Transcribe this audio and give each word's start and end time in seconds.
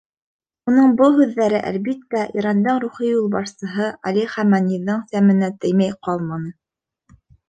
Уның 0.69 0.93
был 0.99 1.11
һүҙҙәре, 1.17 1.57
әлбиттә, 1.71 2.23
Ирандың 2.39 2.79
рухи 2.83 3.09
юлбашсыһы 3.09 3.89
Али 4.13 4.23
Хәманиҙың 4.31 5.05
сәменә 5.13 5.51
теймәй 5.67 5.93
ҡалманы. 6.09 6.51